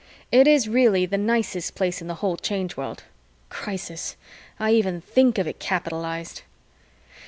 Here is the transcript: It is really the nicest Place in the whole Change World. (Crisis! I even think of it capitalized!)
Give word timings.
It 0.31 0.47
is 0.47 0.67
really 0.67 1.05
the 1.05 1.19
nicest 1.19 1.75
Place 1.75 2.01
in 2.01 2.07
the 2.07 2.15
whole 2.15 2.35
Change 2.35 2.75
World. 2.75 3.03
(Crisis! 3.49 4.15
I 4.59 4.71
even 4.71 4.99
think 4.99 5.37
of 5.37 5.45
it 5.45 5.59
capitalized!) 5.59 6.41